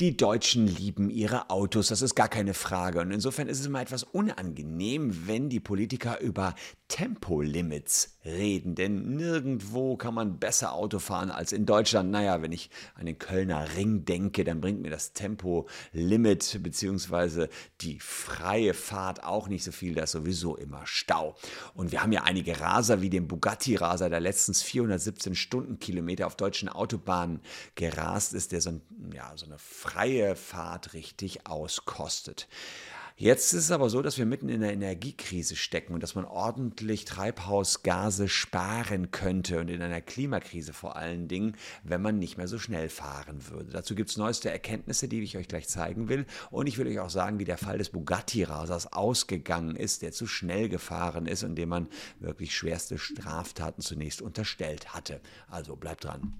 Die 0.00 0.16
Deutschen 0.16 0.66
lieben 0.66 1.10
ihre 1.10 1.50
Autos, 1.50 1.88
das 1.88 2.02
ist 2.02 2.14
gar 2.14 2.28
keine 2.28 2.54
Frage. 2.54 3.00
Und 3.00 3.10
insofern 3.10 3.48
ist 3.48 3.60
es 3.60 3.66
immer 3.66 3.82
etwas 3.82 4.04
unangenehm, 4.04 5.26
wenn 5.26 5.48
die 5.48 5.60
Politiker 5.60 6.20
über 6.20 6.54
Tempolimits 6.88 8.18
reden. 8.24 8.74
Denn 8.74 9.16
nirgendwo 9.16 9.96
kann 9.96 10.14
man 10.14 10.38
besser 10.38 10.72
Auto 10.72 10.98
fahren 10.98 11.30
als 11.30 11.52
in 11.52 11.66
Deutschland. 11.66 12.10
Naja, 12.10 12.42
wenn 12.42 12.52
ich 12.52 12.70
an 12.94 13.06
den 13.06 13.18
Kölner 13.18 13.76
Ring 13.76 14.04
denke, 14.04 14.44
dann 14.44 14.60
bringt 14.60 14.80
mir 14.82 14.90
das 14.90 15.12
Tempolimit 15.12 16.60
bzw. 16.62 17.48
die 17.80 17.98
freie 18.00 18.74
Fahrt 18.74 19.24
auch 19.24 19.48
nicht 19.48 19.64
so 19.64 19.72
viel. 19.72 19.94
Da 19.94 20.04
ist 20.04 20.12
sowieso 20.12 20.56
immer 20.56 20.82
Stau. 20.84 21.36
Und 21.74 21.92
wir 21.92 22.02
haben 22.02 22.12
ja 22.12 22.24
einige 22.24 22.60
Raser 22.60 23.02
wie 23.02 23.10
den 23.10 23.28
Bugatti-Raser, 23.28 24.10
der 24.10 24.20
letztens 24.20 24.62
417 24.62 25.34
Stundenkilometer 25.34 26.26
auf 26.26 26.36
deutschen 26.36 26.68
Autobahnen 26.68 27.40
gerast 27.74 28.34
ist, 28.34 28.52
der 28.52 28.60
so, 28.60 28.70
ein, 28.70 28.82
ja, 29.14 29.36
so 29.40 29.46
eine 29.46 29.58
freie 29.58 30.36
Fahrt 30.36 30.92
richtig 30.92 31.46
auskostet. 31.46 32.46
Jetzt 33.16 33.52
ist 33.52 33.64
es 33.64 33.70
aber 33.70 33.90
so, 33.90 34.00
dass 34.00 34.16
wir 34.16 34.24
mitten 34.24 34.48
in 34.48 34.62
einer 34.62 34.72
Energiekrise 34.72 35.54
stecken 35.54 35.92
und 35.92 36.02
dass 36.02 36.14
man 36.14 36.24
ordentlich 36.24 37.04
Treibhausgase 37.04 38.28
sparen 38.28 39.10
könnte 39.10 39.60
und 39.60 39.68
in 39.68 39.82
einer 39.82 40.00
Klimakrise 40.00 40.72
vor 40.72 40.96
allen 40.96 41.28
Dingen, 41.28 41.54
wenn 41.84 42.00
man 42.00 42.18
nicht 42.18 42.38
mehr 42.38 42.48
so 42.48 42.58
schnell 42.58 42.88
fahren 42.88 43.46
würde. 43.50 43.72
Dazu 43.72 43.94
gibt 43.94 44.08
es 44.08 44.16
neueste 44.16 44.50
Erkenntnisse, 44.50 45.06
die 45.06 45.20
ich 45.20 45.36
euch 45.36 45.48
gleich 45.48 45.68
zeigen 45.68 46.08
will. 46.08 46.24
Und 46.50 46.66
ich 46.66 46.78
will 46.78 46.86
euch 46.86 46.98
auch 46.98 47.10
sagen, 47.10 47.38
wie 47.38 47.44
der 47.44 47.58
Fall 47.58 47.76
des 47.76 47.90
Bugatti-Rasers 47.90 48.94
ausgegangen 48.94 49.76
ist, 49.76 50.00
der 50.00 50.12
zu 50.12 50.26
schnell 50.26 50.70
gefahren 50.70 51.26
ist 51.26 51.44
und 51.44 51.56
dem 51.56 51.68
man 51.68 51.88
wirklich 52.20 52.54
schwerste 52.54 52.96
Straftaten 52.96 53.82
zunächst 53.82 54.22
unterstellt 54.22 54.94
hatte. 54.94 55.20
Also 55.48 55.76
bleibt 55.76 56.04
dran. 56.04 56.34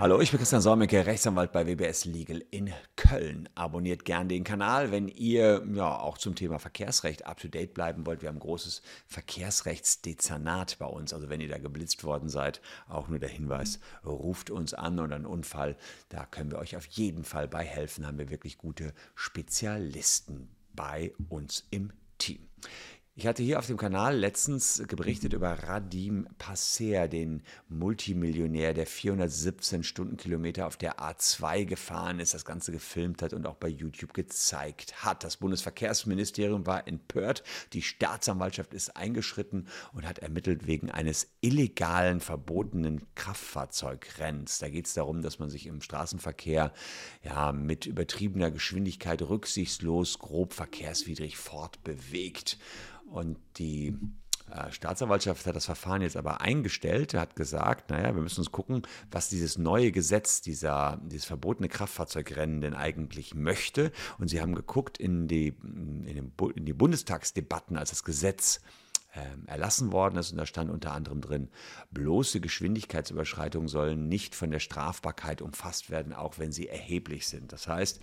Hallo, 0.00 0.18
ich 0.22 0.30
bin 0.30 0.38
Christian 0.38 0.62
Solmecke, 0.62 1.04
Rechtsanwalt 1.04 1.52
bei 1.52 1.66
WBS 1.66 2.06
Legal 2.06 2.42
in 2.50 2.72
Köln. 2.96 3.50
Abonniert 3.54 4.06
gern 4.06 4.30
den 4.30 4.44
Kanal, 4.44 4.92
wenn 4.92 5.08
ihr 5.08 5.62
ja 5.74 5.98
auch 5.98 6.16
zum 6.16 6.34
Thema 6.34 6.58
Verkehrsrecht 6.58 7.26
up 7.26 7.38
to 7.38 7.48
date 7.48 7.74
bleiben 7.74 8.06
wollt. 8.06 8.22
Wir 8.22 8.30
haben 8.30 8.36
ein 8.36 8.40
großes 8.40 8.80
Verkehrsrechtsdezernat 9.06 10.78
bei 10.78 10.86
uns. 10.86 11.12
Also 11.12 11.28
wenn 11.28 11.42
ihr 11.42 11.50
da 11.50 11.58
geblitzt 11.58 12.02
worden 12.02 12.30
seid, 12.30 12.62
auch 12.88 13.08
nur 13.08 13.18
der 13.18 13.28
Hinweis, 13.28 13.78
ruft 14.02 14.48
uns 14.48 14.72
an 14.72 14.98
und 15.00 15.12
ein 15.12 15.26
Unfall, 15.26 15.76
da 16.08 16.24
können 16.24 16.50
wir 16.50 16.60
euch 16.60 16.78
auf 16.78 16.86
jeden 16.86 17.24
Fall 17.24 17.46
bei 17.46 17.62
helfen. 17.62 18.06
Haben 18.06 18.16
wir 18.16 18.30
wirklich 18.30 18.56
gute 18.56 18.94
Spezialisten 19.14 20.48
bei 20.72 21.12
uns 21.28 21.66
im 21.70 21.92
Team. 22.16 22.48
Ich 23.20 23.26
hatte 23.26 23.42
hier 23.42 23.58
auf 23.58 23.66
dem 23.66 23.76
Kanal 23.76 24.16
letztens 24.16 24.82
berichtet 24.96 25.34
über 25.34 25.50
Radim 25.50 26.26
Passer, 26.38 27.06
den 27.06 27.42
Multimillionär, 27.68 28.72
der 28.72 28.86
417 28.86 29.82
Stundenkilometer 29.82 30.66
auf 30.66 30.78
der 30.78 31.00
A2 31.00 31.66
gefahren 31.66 32.18
ist, 32.18 32.32
das 32.32 32.46
Ganze 32.46 32.72
gefilmt 32.72 33.20
hat 33.20 33.34
und 33.34 33.46
auch 33.46 33.56
bei 33.56 33.68
YouTube 33.68 34.14
gezeigt 34.14 35.04
hat. 35.04 35.22
Das 35.22 35.36
Bundesverkehrsministerium 35.36 36.64
war 36.64 36.88
empört, 36.88 37.44
die 37.74 37.82
Staatsanwaltschaft 37.82 38.72
ist 38.72 38.96
eingeschritten 38.96 39.68
und 39.92 40.08
hat 40.08 40.20
ermittelt 40.20 40.66
wegen 40.66 40.90
eines 40.90 41.28
illegalen, 41.42 42.20
verbotenen 42.20 43.02
Kraftfahrzeugrenns. 43.16 44.60
Da 44.60 44.70
geht 44.70 44.86
es 44.86 44.94
darum, 44.94 45.20
dass 45.20 45.38
man 45.38 45.50
sich 45.50 45.66
im 45.66 45.82
Straßenverkehr 45.82 46.72
ja, 47.22 47.52
mit 47.52 47.84
übertriebener 47.84 48.50
Geschwindigkeit 48.50 49.20
rücksichtslos, 49.20 50.18
grob 50.20 50.54
verkehrswidrig 50.54 51.36
fortbewegt. 51.36 52.56
Und 53.10 53.38
die 53.56 53.96
äh, 54.50 54.70
Staatsanwaltschaft 54.72 55.46
hat 55.46 55.56
das 55.56 55.66
Verfahren 55.66 56.02
jetzt 56.02 56.16
aber 56.16 56.40
eingestellt, 56.40 57.14
hat 57.14 57.36
gesagt, 57.36 57.90
naja, 57.90 58.14
wir 58.14 58.22
müssen 58.22 58.40
uns 58.40 58.52
gucken, 58.52 58.82
was 59.10 59.28
dieses 59.28 59.58
neue 59.58 59.92
Gesetz, 59.92 60.40
dieser, 60.40 61.00
dieses 61.04 61.24
verbotene 61.24 61.68
Kraftfahrzeugrennen 61.68 62.60
denn 62.60 62.74
eigentlich 62.74 63.34
möchte. 63.34 63.92
Und 64.18 64.28
sie 64.28 64.40
haben 64.40 64.54
geguckt 64.54 64.98
in 64.98 65.28
die, 65.28 65.54
in, 65.62 66.04
den, 66.04 66.32
in 66.54 66.64
die 66.64 66.72
Bundestagsdebatten, 66.72 67.76
als 67.76 67.90
das 67.90 68.04
Gesetz 68.04 68.60
erlassen 69.46 69.92
worden 69.92 70.16
ist. 70.18 70.32
Und 70.32 70.38
da 70.38 70.46
stand 70.46 70.70
unter 70.70 70.92
anderem 70.92 71.20
drin, 71.20 71.48
bloße 71.90 72.40
Geschwindigkeitsüberschreitungen 72.40 73.68
sollen 73.68 74.08
nicht 74.08 74.34
von 74.34 74.50
der 74.50 74.60
Strafbarkeit 74.60 75.42
umfasst 75.42 75.90
werden, 75.90 76.12
auch 76.12 76.38
wenn 76.38 76.52
sie 76.52 76.68
erheblich 76.68 77.26
sind. 77.26 77.52
Das 77.52 77.66
heißt, 77.66 78.00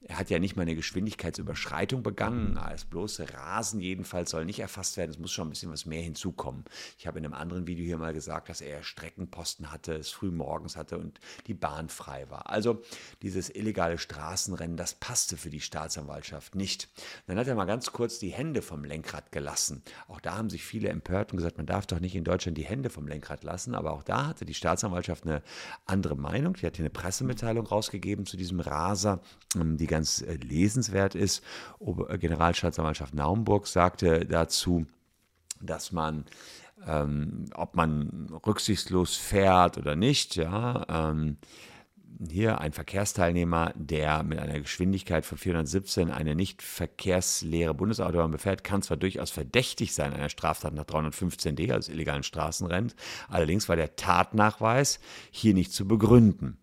er 0.00 0.18
hat 0.18 0.30
ja 0.30 0.38
nicht 0.38 0.54
mal 0.54 0.62
eine 0.62 0.76
Geschwindigkeitsüberschreitung 0.76 2.04
begangen. 2.04 2.56
Als 2.56 2.84
bloße 2.84 3.34
Rasen 3.34 3.80
jedenfalls 3.80 4.30
soll 4.30 4.44
nicht 4.44 4.60
erfasst 4.60 4.96
werden. 4.96 5.10
Es 5.10 5.18
muss 5.18 5.32
schon 5.32 5.48
ein 5.48 5.50
bisschen 5.50 5.72
was 5.72 5.86
mehr 5.86 6.02
hinzukommen. 6.02 6.64
Ich 6.98 7.06
habe 7.06 7.18
in 7.18 7.24
einem 7.24 7.34
anderen 7.34 7.66
Video 7.66 7.84
hier 7.84 7.98
mal 7.98 8.12
gesagt, 8.12 8.48
dass 8.48 8.60
er 8.60 8.84
Streckenposten 8.84 9.72
hatte, 9.72 9.94
es 9.94 10.10
früh 10.10 10.30
morgens 10.30 10.76
hatte 10.76 10.98
und 10.98 11.18
die 11.48 11.54
Bahn 11.54 11.88
frei 11.88 12.30
war. 12.30 12.48
Also 12.48 12.82
dieses 13.22 13.50
illegale 13.54 13.98
Straßenrennen, 13.98 14.76
das 14.76 14.94
passte 14.94 15.36
für 15.36 15.50
die 15.50 15.60
Staatsanwaltschaft 15.60 16.54
nicht. 16.54 16.88
Dann 17.26 17.36
hat 17.36 17.48
er 17.48 17.56
mal 17.56 17.64
ganz 17.64 17.92
kurz 17.92 18.20
die 18.20 18.30
Hände 18.30 18.62
vom 18.62 18.84
Lenkrad 18.84 19.32
gelassen. 19.32 19.82
Auch 20.06 20.20
da 20.20 20.36
haben 20.36 20.47
haben 20.48 20.50
sich 20.50 20.64
viele 20.64 20.88
empört 20.88 21.32
und 21.32 21.36
gesagt, 21.36 21.58
man 21.58 21.66
darf 21.66 21.86
doch 21.86 22.00
nicht 22.00 22.16
in 22.16 22.24
Deutschland 22.24 22.56
die 22.56 22.64
Hände 22.64 22.88
vom 22.88 23.06
Lenkrad 23.06 23.44
lassen. 23.44 23.74
Aber 23.74 23.92
auch 23.92 24.02
da 24.02 24.28
hatte 24.28 24.46
die 24.46 24.54
Staatsanwaltschaft 24.54 25.26
eine 25.26 25.42
andere 25.84 26.16
Meinung. 26.16 26.54
Die 26.54 26.66
hat 26.66 26.76
hier 26.76 26.84
eine 26.84 26.90
Pressemitteilung 26.90 27.66
rausgegeben 27.66 28.24
zu 28.24 28.38
diesem 28.38 28.60
Raser, 28.60 29.20
ähm, 29.56 29.76
die 29.76 29.86
ganz 29.86 30.22
äh, 30.22 30.36
lesenswert 30.36 31.14
ist. 31.14 31.44
Äh, 31.80 32.16
Generalstaatsanwaltschaft 32.16 33.12
Naumburg 33.12 33.66
sagte 33.66 34.24
dazu, 34.24 34.86
dass 35.60 35.92
man 35.92 36.24
ähm, 36.86 37.46
ob 37.54 37.74
man 37.74 38.28
rücksichtslos 38.46 39.16
fährt 39.16 39.78
oder 39.78 39.96
nicht, 39.96 40.36
ja, 40.36 40.86
ähm, 40.88 41.36
hier 42.30 42.60
ein 42.60 42.72
Verkehrsteilnehmer, 42.72 43.72
der 43.76 44.22
mit 44.22 44.38
einer 44.38 44.60
Geschwindigkeit 44.60 45.24
von 45.24 45.38
417 45.38 46.10
eine 46.10 46.34
nicht 46.34 46.62
verkehrsleere 46.62 47.74
Bundesautobahn 47.74 48.30
befährt, 48.30 48.64
kann 48.64 48.82
zwar 48.82 48.96
durchaus 48.96 49.30
verdächtig 49.30 49.94
sein 49.94 50.12
einer 50.12 50.28
Straftat 50.28 50.74
nach 50.74 50.84
315d, 50.84 51.72
also 51.72 51.92
illegalen 51.92 52.22
Straßenrennen, 52.22 52.92
allerdings 53.28 53.68
war 53.68 53.76
der 53.76 53.96
Tatnachweis 53.96 55.00
hier 55.30 55.54
nicht 55.54 55.72
zu 55.72 55.86
begründen. 55.86 56.58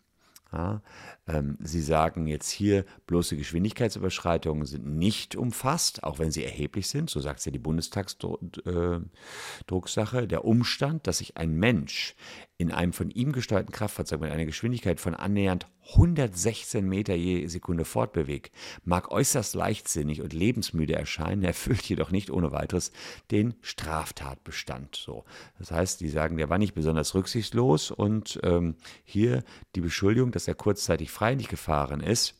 Ja, 0.55 0.81
ähm, 1.27 1.57
sie 1.59 1.81
sagen 1.81 2.27
jetzt 2.27 2.49
hier, 2.49 2.85
bloße 3.07 3.35
Geschwindigkeitsüberschreitungen 3.35 4.65
sind 4.65 4.85
nicht 4.85 5.35
umfasst, 5.35 6.03
auch 6.03 6.19
wenn 6.19 6.31
sie 6.31 6.45
erheblich 6.45 6.87
sind, 6.87 7.09
so 7.09 7.19
sagt 7.19 7.39
es 7.39 7.45
ja 7.45 7.51
die 7.51 7.59
Bundestagsdrucksache. 7.59 10.21
Äh, 10.21 10.27
der 10.27 10.45
Umstand, 10.45 11.07
dass 11.07 11.17
sich 11.17 11.35
ein 11.35 11.55
Mensch 11.55 12.15
in 12.57 12.71
einem 12.71 12.93
von 12.93 13.09
ihm 13.11 13.33
gesteuerten 13.33 13.73
Kraftfahrzeug 13.73 14.21
mit 14.21 14.31
einer 14.31 14.45
Geschwindigkeit 14.45 15.01
von 15.01 15.13
annähernd 15.13 15.67
116 15.93 16.87
Meter 16.87 17.13
je 17.13 17.47
Sekunde 17.47 17.85
fortbewegt, 17.85 18.51
mag 18.83 19.11
äußerst 19.11 19.55
leichtsinnig 19.55 20.21
und 20.21 20.33
lebensmüde 20.33 20.95
erscheinen, 20.95 21.43
erfüllt 21.43 21.83
jedoch 21.83 22.11
nicht 22.11 22.31
ohne 22.31 22.51
weiteres 22.51 22.91
den 23.31 23.55
Straftatbestand. 23.61 24.95
So, 24.95 25.25
das 25.59 25.71
heißt, 25.71 25.99
die 25.99 26.09
sagen, 26.09 26.37
der 26.37 26.49
war 26.49 26.57
nicht 26.57 26.73
besonders 26.75 27.13
rücksichtslos 27.13 27.91
und 27.91 28.39
ähm, 28.43 28.75
hier 29.03 29.43
die 29.75 29.81
Beschuldigung, 29.81 30.31
dass 30.31 30.47
er 30.47 30.55
kurzzeitig 30.55 31.11
freilich 31.11 31.49
gefahren 31.49 31.99
ist, 31.99 32.35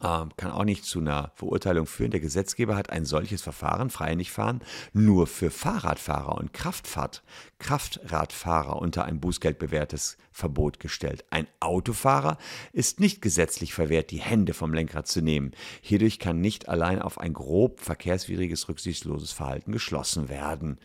kann 0.00 0.50
auch 0.50 0.64
nicht 0.64 0.84
zu 0.84 1.00
einer 1.00 1.32
Verurteilung 1.34 1.86
führen. 1.86 2.10
Der 2.10 2.20
Gesetzgeber 2.20 2.76
hat 2.76 2.90
ein 2.90 3.04
solches 3.04 3.42
Verfahren, 3.42 3.90
freilich 3.90 4.30
fahren, 4.30 4.60
nur 4.92 5.26
für 5.26 5.50
Fahrradfahrer 5.50 6.36
und 6.36 6.52
Kraftfahrt, 6.52 7.22
Kraftradfahrer 7.58 8.80
unter 8.80 9.04
ein 9.04 9.20
bußgeldbewährtes 9.20 10.18
Verbot 10.30 10.80
gestellt. 10.80 11.24
Ein 11.30 11.46
Autofahrer 11.60 12.38
ist 12.72 13.00
nicht 13.00 13.22
gesetzlich 13.22 13.72
verwehrt, 13.72 14.10
die 14.10 14.20
Hände 14.20 14.52
vom 14.52 14.74
Lenkrad 14.74 15.06
zu 15.06 15.22
nehmen. 15.22 15.52
Hierdurch 15.80 16.18
kann 16.18 16.40
nicht 16.40 16.68
allein 16.68 17.00
auf 17.00 17.18
ein 17.18 17.32
grob 17.32 17.80
verkehrswidriges, 17.80 18.68
rücksichtsloses 18.68 19.32
Verhalten 19.32 19.72
geschlossen 19.72 20.28
werden 20.28 20.78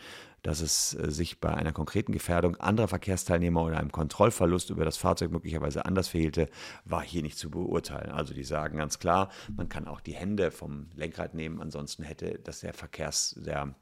dass 0.44 0.62
es 0.62 0.94
äh, 0.96 1.12
sich 1.12 1.40
bei 1.40 1.54
einer 1.54 1.72
konkreten 1.72 2.12
Gefährdung 2.12 2.56
anderer 2.58 2.88
Verkehrsteilnehmer 2.88 3.64
oder 3.64 3.78
einem 3.78 3.92
Kontrollverlust 3.92 4.70
über 4.70 4.86
das 4.86 4.98
Fahrzeug 4.98 5.32
möglicherweise 5.32 5.86
anders 5.86 6.08
verhielte, 6.08 6.50
war 6.86 7.02
hier 7.02 7.22
nicht 7.22 7.38
zu 7.38 7.50
beurteilen. 7.50 8.12
Also 8.12 8.34
die 8.34 8.44
sagen 8.44 8.78
ganz 8.78 9.00
klar, 9.00 9.30
man 9.56 9.70
kann 9.70 9.88
auch 9.88 10.02
die 10.02 10.14
Hände 10.14 10.52
vom 10.52 10.88
Lenkrad 10.96 11.34
nehmen, 11.34 11.62
ansonsten 11.62 12.04
hätte 12.04 12.40
das 12.44 12.62
der 12.62 12.74
Verkehrs, 12.74 13.36
der 13.38 13.74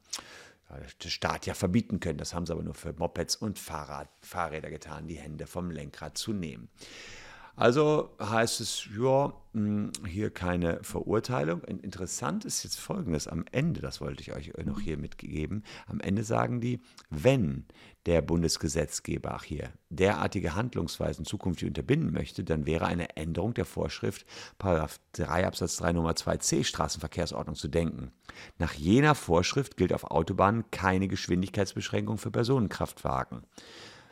der 1.02 1.08
Staat 1.08 1.46
ja 1.46 1.54
verbieten 1.54 1.98
können. 2.00 2.18
Das 2.18 2.34
haben 2.34 2.44
sie 2.44 2.52
aber 2.52 2.62
nur 2.62 2.74
für 2.74 2.92
Mopeds 2.92 3.36
und 3.36 3.58
Fahrrad, 3.58 4.08
Fahrräder 4.20 4.70
getan, 4.70 5.06
die 5.06 5.16
Hände 5.16 5.46
vom 5.46 5.70
Lenkrad 5.70 6.18
zu 6.18 6.32
nehmen. 6.32 6.68
Also 7.56 8.10
heißt 8.20 8.60
es, 8.60 8.86
ja, 8.96 9.32
hier 10.06 10.30
keine 10.30 10.82
Verurteilung. 10.82 11.62
Interessant 11.64 12.44
ist 12.44 12.64
jetzt 12.64 12.78
Folgendes 12.78 13.28
am 13.28 13.44
Ende, 13.52 13.80
das 13.80 14.00
wollte 14.00 14.22
ich 14.22 14.34
euch 14.34 14.52
noch 14.64 14.80
hier 14.80 14.98
mitgeben. 14.98 15.64
Am 15.86 16.00
Ende 16.00 16.24
sagen 16.24 16.60
die, 16.60 16.80
wenn 17.10 17.66
der 18.06 18.22
Bundesgesetzgeber 18.22 19.36
auch 19.36 19.42
hier 19.42 19.70
derartige 19.90 20.54
Handlungsweisen 20.54 21.24
zukünftig 21.24 21.68
unterbinden 21.68 22.12
möchte, 22.12 22.44
dann 22.44 22.66
wäre 22.66 22.86
eine 22.86 23.16
Änderung 23.16 23.54
der 23.54 23.64
Vorschrift 23.64 24.24
3 24.58 25.46
Absatz 25.46 25.76
3 25.76 25.92
Nummer 25.92 26.12
2c 26.12 26.64
Straßenverkehrsordnung 26.64 27.56
zu 27.56 27.68
denken. 27.68 28.12
Nach 28.58 28.72
jener 28.72 29.14
Vorschrift 29.14 29.76
gilt 29.76 29.92
auf 29.92 30.04
Autobahnen 30.04 30.70
keine 30.70 31.08
Geschwindigkeitsbeschränkung 31.08 32.18
für 32.18 32.30
Personenkraftwagen 32.30 33.42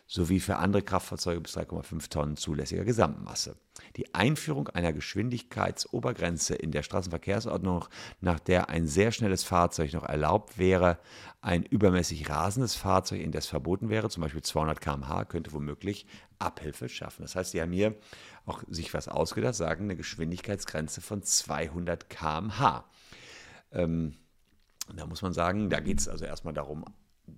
sowie 0.06 0.41
für 0.41 0.56
andere 0.56 0.82
Kraftfahrzeuge 0.82 1.41
bis 1.41 1.56
3,5 1.56 2.08
Tonnen 2.08 2.37
zulässiger 2.37 2.85
Gesamtmasse. 2.85 3.56
Die 3.97 4.14
Einführung 4.14 4.69
einer 4.69 4.93
Geschwindigkeitsobergrenze 4.93 6.55
in 6.55 6.70
der 6.70 6.82
Straßenverkehrsordnung, 6.82 7.87
nach 8.20 8.38
der 8.38 8.69
ein 8.69 8.87
sehr 8.87 9.11
schnelles 9.11 9.43
Fahrzeug 9.43 9.93
noch 9.93 10.05
erlaubt 10.05 10.58
wäre, 10.58 10.99
ein 11.41 11.64
übermäßig 11.64 12.31
rasendes 12.31 12.76
Fahrzeug, 12.76 13.20
in 13.20 13.32
das 13.32 13.47
verboten 13.47 13.88
wäre, 13.91 14.08
zum 14.08 14.23
Beispiel 14.23 14.43
200 14.43 14.81
km/h, 14.81 15.25
könnte 15.25 15.53
womöglich 15.53 16.06
Abhilfe 16.38 16.88
schaffen. 16.88 17.23
Das 17.23 17.35
heißt, 17.35 17.50
sie 17.50 17.61
haben 17.61 17.73
hier 17.73 17.97
auch 18.44 18.62
sich 18.69 18.94
was 18.94 19.09
ausgedacht, 19.09 19.55
sagen 19.55 19.85
eine 19.85 19.97
Geschwindigkeitsgrenze 19.97 21.00
von 21.00 21.23
200 21.23 22.09
km/h. 22.09 22.85
Ähm, 23.73 24.14
da 24.94 25.06
muss 25.06 25.23
man 25.23 25.32
sagen, 25.32 25.69
da 25.69 25.81
geht 25.81 25.99
es 25.99 26.09
also 26.09 26.25
erstmal 26.25 26.55
darum, 26.55 26.85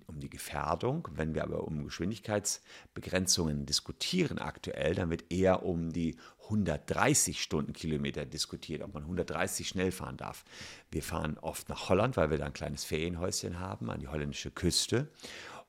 um 0.07 0.19
die 0.19 0.29
Gefährdung. 0.29 1.07
Wenn 1.11 1.33
wir 1.35 1.43
aber 1.43 1.63
um 1.63 1.83
Geschwindigkeitsbegrenzungen 1.85 3.65
diskutieren 3.65 4.39
aktuell, 4.39 4.95
dann 4.95 5.09
wird 5.09 5.31
eher 5.31 5.63
um 5.63 5.91
die 5.91 6.17
130 6.43 7.41
Stundenkilometer 7.41 8.25
diskutiert, 8.25 8.81
ob 8.81 8.93
man 8.93 9.03
130 9.03 9.67
schnell 9.67 9.91
fahren 9.91 10.17
darf. 10.17 10.45
Wir 10.91 11.03
fahren 11.03 11.37
oft 11.39 11.69
nach 11.69 11.89
Holland, 11.89 12.17
weil 12.17 12.31
wir 12.31 12.37
da 12.37 12.45
ein 12.45 12.53
kleines 12.53 12.83
Ferienhäuschen 12.83 13.59
haben 13.59 13.89
an 13.89 13.99
die 13.99 14.07
holländische 14.07 14.51
Küste. 14.51 15.07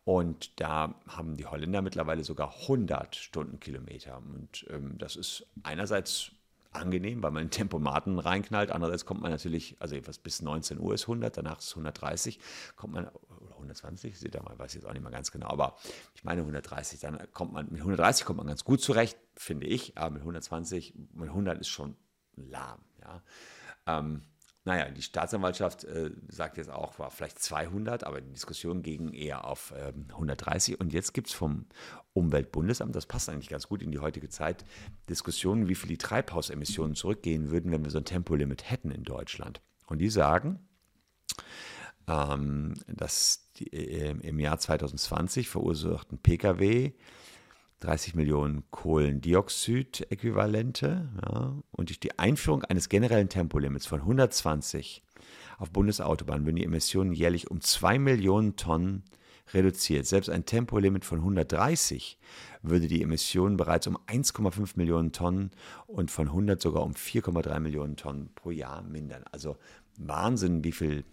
Und 0.05 0.59
da 0.61 0.95
haben 1.07 1.37
die 1.37 1.47
Holländer 1.47 1.83
mittlerweile 1.83 2.25
sogar 2.25 2.55
100 2.63 3.15
Stundenkilometer. 3.15 4.19
Und 4.19 4.67
ähm, 4.71 4.97
das 4.97 5.17
ist 5.17 5.47
einerseits 5.63 6.33
angenehm, 6.73 7.23
weil 7.23 7.31
man 7.31 7.45
in 7.45 7.51
Tempomaten 7.51 8.19
reinknallt. 8.19 8.71
Andererseits 8.71 9.05
kommt 9.05 9.21
man 9.23 9.31
natürlich, 9.31 9.77
also 9.81 9.97
etwas 9.97 10.19
bis 10.19 10.43
19 10.43 10.79
Uhr 10.79 10.95
ist 10.95 11.03
100, 11.03 11.37
danach 11.37 11.59
ist 11.59 11.67
es 11.67 11.73
130, 11.73 12.39
kommt 12.77 12.95
man, 12.95 13.09
oder 13.09 13.53
120, 13.53 14.19
seht 14.19 14.35
ihr 14.35 14.43
mal, 14.43 14.59
weiß 14.59 14.71
ich 14.71 14.77
jetzt 14.77 14.87
auch 14.87 14.93
nicht 14.93 15.03
mehr 15.03 15.11
ganz 15.11 15.33
genau, 15.33 15.49
aber 15.49 15.77
ich 16.15 16.25
meine 16.25 16.43
130, 16.43 17.01
dann 17.01 17.19
kommt 17.33 17.53
man, 17.53 17.67
mit 17.71 17.81
130 17.81 18.25
kommt 18.25 18.39
man 18.39 18.47
ganz 18.47 18.65
gut 18.65 18.81
zurecht, 18.81 19.19
finde 19.35 19.67
ich, 19.67 19.99
aber 19.99 20.11
mit 20.11 20.23
120, 20.23 20.95
mit 21.13 21.29
100 21.29 21.59
ist 21.59 21.69
schon 21.69 21.97
lahm, 22.37 22.81
ja. 23.03 23.23
Ähm, 23.87 24.23
naja, 24.65 24.91
die 24.91 25.03
Staatsanwaltschaft 25.03 25.85
äh, 25.85 26.11
sagt 26.29 26.59
jetzt 26.59 26.71
auch, 26.71 26.99
war 26.99 27.11
vielleicht 27.11 27.39
200, 27.39 28.05
aber 28.05 28.21
die 28.21 28.33
Diskussion 28.33 28.83
ging 28.83 29.13
eher 29.13 29.47
auf 29.47 29.73
ähm, 29.77 30.07
130. 30.11 30.79
Und 30.79 30.93
jetzt 30.93 31.15
gibt 31.15 31.29
es 31.29 31.33
vom 31.33 31.65
Umweltbundesamt, 32.13 32.95
das 32.95 33.07
passt 33.07 33.31
eigentlich 33.31 33.49
ganz 33.49 33.69
gut 33.69 33.83
in 33.83 33.91
die 33.91 34.01
heutige 34.01 34.29
Zeit, 34.29 34.65
Diskussionen, 35.09 35.69
wie 35.69 35.75
viel 35.75 35.89
die 35.89 35.99
Treibhausemissionen 35.99 36.95
zurückgehen 36.95 37.51
würden, 37.51 37.73
wenn 37.73 37.85
wir 37.85 37.91
so 37.91 37.99
ein 37.99 38.05
Tempolimit 38.05 38.71
hätten 38.71 38.91
in 38.91 39.05
Deutschland. 39.05 39.63
Und 39.87 39.99
die 39.99 40.11
sagen, 40.11 40.59
ähm, 42.07 42.75
dass 42.87 43.51
die, 43.57 43.73
äh, 43.73 44.11
im 44.11 44.39
Jahr 44.39 44.59
2020 44.59 45.49
verursachten 45.49 46.19
Pkw 46.19 46.93
30 47.81 48.15
Millionen 48.15 48.63
Kohlendioxid-Äquivalente. 48.71 51.09
Ja, 51.23 51.55
und 51.73 51.89
durch 51.89 51.99
die 52.01 52.19
Einführung 52.19 52.65
eines 52.65 52.89
generellen 52.89 53.29
Tempolimits 53.29 53.87
von 53.87 54.01
120 54.01 55.03
auf 55.59 55.71
Bundesautobahnen 55.71 56.47
würden 56.47 56.57
die 56.57 56.65
Emissionen 56.65 57.13
jährlich 57.13 57.51
um 57.51 57.61
2 57.61 57.99
Millionen 57.99 58.57
Tonnen 58.57 59.05
reduziert. 59.53 60.07
Selbst 60.07 60.31
ein 60.31 60.47
Tempolimit 60.47 61.05
von 61.05 61.19
130 61.19 62.19
würde 62.63 62.89
die 62.89 63.03
Emissionen 63.03 63.57
bereits 63.57 63.87
um 63.87 63.99
1,5 64.07 64.73
Millionen 64.77 65.13
Tonnen 65.13 65.51
und 65.87 66.11
von 66.11 66.29
100 66.29 66.61
sogar 66.61 66.83
um 66.83 66.93
4,3 66.93 67.61
Millionen 67.61 67.97
Tonnen 67.97 68.31
pro 68.35 68.51
Jahr 68.51 68.83
mindern. 68.83 69.25
Also 69.33 69.57
Wahnsinn, 69.99 70.65
wie 70.65 70.73
viel 70.73 71.05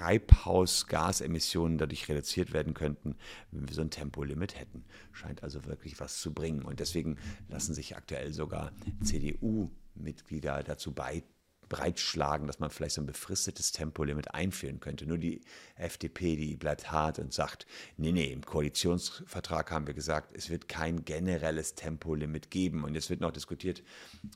Treibhausgasemissionen 0.00 1.76
dadurch 1.76 2.08
reduziert 2.08 2.52
werden 2.52 2.72
könnten, 2.72 3.16
wenn 3.50 3.68
wir 3.68 3.74
so 3.74 3.82
ein 3.82 3.90
Tempolimit 3.90 4.58
hätten. 4.58 4.84
Scheint 5.12 5.42
also 5.42 5.66
wirklich 5.66 6.00
was 6.00 6.20
zu 6.20 6.32
bringen. 6.32 6.62
Und 6.62 6.80
deswegen 6.80 7.18
lassen 7.48 7.74
sich 7.74 7.96
aktuell 7.96 8.32
sogar 8.32 8.72
CDU-Mitglieder 9.02 10.62
dazu 10.62 10.92
beitragen 10.92 11.39
breitschlagen, 11.70 12.46
dass 12.46 12.58
man 12.58 12.68
vielleicht 12.68 12.96
so 12.96 13.00
ein 13.00 13.06
befristetes 13.06 13.72
Tempolimit 13.72 14.34
einführen 14.34 14.80
könnte. 14.80 15.06
Nur 15.06 15.16
die 15.16 15.40
FDP, 15.76 16.36
die 16.36 16.56
bleibt 16.56 16.90
hart 16.90 17.18
und 17.18 17.32
sagt, 17.32 17.66
nee, 17.96 18.12
nee, 18.12 18.32
im 18.32 18.44
Koalitionsvertrag 18.44 19.70
haben 19.70 19.86
wir 19.86 19.94
gesagt, 19.94 20.36
es 20.36 20.50
wird 20.50 20.68
kein 20.68 21.04
generelles 21.04 21.76
Tempolimit 21.76 22.50
geben. 22.50 22.84
Und 22.84 22.94
jetzt 22.94 23.08
wird 23.08 23.20
noch 23.20 23.30
diskutiert, 23.30 23.82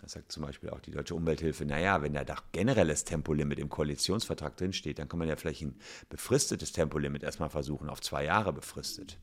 das 0.01 0.13
sagt 0.13 0.33
zum 0.33 0.45
Beispiel 0.45 0.71
auch 0.71 0.81
die 0.81 0.93
Deutsche 0.93 1.15
Umwelthilfe, 1.15 1.67
naja, 1.67 2.01
wenn 2.01 2.15
da 2.15 2.25
generelles 2.53 3.05
Tempolimit 3.05 3.59
im 3.59 3.69
Koalitionsvertrag 3.69 4.57
drinsteht, 4.57 5.01
dann 5.01 5.09
kann 5.09 5.19
man 5.19 5.29
ja 5.29 5.37
vielleicht 5.37 5.63
ein 5.63 5.77
befristetes 6.09 6.73
Tempolimit 6.73 7.25
erstmal 7.25 7.51
versuchen, 7.51 7.91
auf 7.91 8.01
zwei 8.01 8.25
Jahre 8.25 8.53
befristet. 8.53 9.19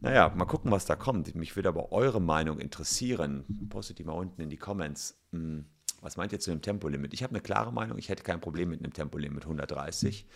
Naja, 0.00 0.32
mal 0.34 0.46
gucken, 0.46 0.72
was 0.72 0.86
da 0.86 0.96
kommt. 0.96 1.32
Mich 1.36 1.54
würde 1.54 1.68
aber 1.68 1.92
eure 1.92 2.20
Meinung 2.20 2.58
interessieren. 2.58 3.44
Postet 3.70 4.00
die 4.00 4.04
mal 4.04 4.14
unten 4.14 4.42
in 4.42 4.50
die 4.50 4.56
Comments. 4.56 5.16
Was 6.02 6.16
meint 6.16 6.32
ihr 6.32 6.40
zu 6.40 6.50
einem 6.50 6.62
Tempolimit? 6.62 7.14
Ich 7.14 7.22
habe 7.22 7.30
eine 7.30 7.40
klare 7.40 7.72
Meinung, 7.72 7.96
ich 7.96 8.08
hätte 8.08 8.24
kein 8.24 8.40
Problem 8.40 8.70
mit 8.70 8.80
einem 8.80 8.92
Tempolimit 8.92 9.44
130. 9.44 10.26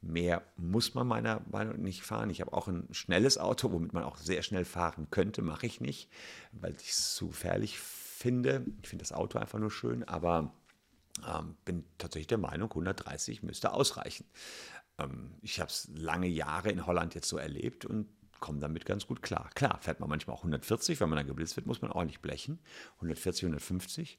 Mehr 0.00 0.42
muss 0.56 0.94
man 0.94 1.08
meiner 1.08 1.42
Meinung 1.50 1.74
nach 1.74 1.82
nicht 1.82 2.02
fahren. 2.02 2.30
Ich 2.30 2.40
habe 2.40 2.52
auch 2.52 2.68
ein 2.68 2.86
schnelles 2.92 3.36
Auto, 3.36 3.72
womit 3.72 3.92
man 3.92 4.04
auch 4.04 4.16
sehr 4.16 4.42
schnell 4.42 4.64
fahren 4.64 5.08
könnte, 5.10 5.42
mache 5.42 5.66
ich 5.66 5.80
nicht, 5.80 6.08
weil 6.52 6.76
ich 6.80 6.90
es 6.90 7.16
zu 7.16 7.28
gefährlich 7.28 7.78
finde. 7.80 8.64
Ich 8.80 8.88
finde 8.88 9.02
das 9.02 9.12
Auto 9.12 9.40
einfach 9.40 9.58
nur 9.58 9.72
schön, 9.72 10.04
aber 10.04 10.52
ähm, 11.26 11.56
bin 11.64 11.84
tatsächlich 11.98 12.28
der 12.28 12.38
Meinung, 12.38 12.70
130 12.70 13.42
müsste 13.42 13.72
ausreichen. 13.72 14.24
Ähm, 14.98 15.34
ich 15.42 15.58
habe 15.58 15.68
es 15.68 15.88
lange 15.92 16.28
Jahre 16.28 16.70
in 16.70 16.86
Holland 16.86 17.16
jetzt 17.16 17.28
so 17.28 17.36
erlebt 17.36 17.84
und 17.84 18.06
komme 18.38 18.60
damit 18.60 18.86
ganz 18.86 19.08
gut 19.08 19.20
klar. 19.20 19.50
Klar, 19.54 19.78
fährt 19.80 19.98
man 19.98 20.08
manchmal 20.08 20.36
auch 20.36 20.40
140, 20.40 21.00
wenn 21.00 21.08
man 21.08 21.16
dann 21.16 21.26
geblitzt 21.26 21.56
wird, 21.56 21.66
muss 21.66 21.82
man 21.82 21.90
ordentlich 21.90 22.20
blechen. 22.20 22.60
140, 22.96 23.44
150. 23.44 24.16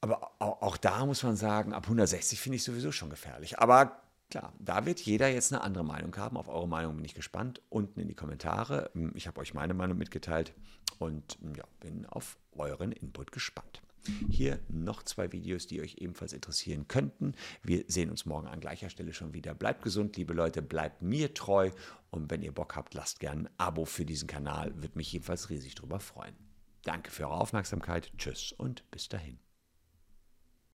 Aber 0.00 0.32
auch 0.38 0.76
da 0.76 1.04
muss 1.06 1.22
man 1.22 1.36
sagen, 1.36 1.72
ab 1.72 1.84
160 1.84 2.40
finde 2.40 2.56
ich 2.56 2.62
sowieso 2.62 2.92
schon 2.92 3.10
gefährlich. 3.10 3.58
Aber 3.58 4.00
klar, 4.30 4.52
da 4.58 4.86
wird 4.86 5.00
jeder 5.00 5.28
jetzt 5.28 5.52
eine 5.52 5.62
andere 5.62 5.84
Meinung 5.84 6.16
haben. 6.16 6.36
Auf 6.36 6.48
eure 6.48 6.68
Meinung 6.68 6.96
bin 6.96 7.04
ich 7.04 7.14
gespannt. 7.14 7.62
Unten 7.68 8.00
in 8.00 8.08
die 8.08 8.14
Kommentare. 8.14 8.90
Ich 9.14 9.26
habe 9.26 9.40
euch 9.40 9.54
meine 9.54 9.74
Meinung 9.74 9.98
mitgeteilt 9.98 10.54
und 10.98 11.38
ja, 11.56 11.64
bin 11.80 12.06
auf 12.06 12.38
euren 12.52 12.92
Input 12.92 13.32
gespannt. 13.32 13.82
Hier 14.30 14.60
noch 14.68 15.02
zwei 15.02 15.32
Videos, 15.32 15.66
die 15.66 15.82
euch 15.82 15.96
ebenfalls 15.98 16.32
interessieren 16.32 16.88
könnten. 16.88 17.34
Wir 17.62 17.84
sehen 17.88 18.10
uns 18.10 18.24
morgen 18.24 18.46
an 18.46 18.60
gleicher 18.60 18.88
Stelle 18.90 19.12
schon 19.12 19.34
wieder. 19.34 19.54
Bleibt 19.54 19.82
gesund, 19.82 20.16
liebe 20.16 20.32
Leute, 20.32 20.62
bleibt 20.62 21.02
mir 21.02 21.34
treu 21.34 21.72
und 22.10 22.30
wenn 22.30 22.42
ihr 22.42 22.52
Bock 22.52 22.76
habt, 22.76 22.94
lasst 22.94 23.20
gerne 23.20 23.42
ein 23.42 23.50
Abo 23.58 23.84
für 23.84 24.06
diesen 24.06 24.28
Kanal. 24.28 24.74
Würde 24.76 24.96
mich 24.96 25.12
jedenfalls 25.12 25.50
riesig 25.50 25.74
darüber 25.74 26.00
freuen. 26.00 26.34
Danke 26.84 27.10
für 27.10 27.24
eure 27.24 27.40
Aufmerksamkeit. 27.40 28.12
Tschüss 28.16 28.52
und 28.52 28.88
bis 28.90 29.08
dahin. 29.08 29.38